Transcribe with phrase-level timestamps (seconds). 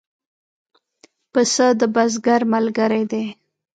[1.31, 3.25] پسه د بزګر ملګری دی.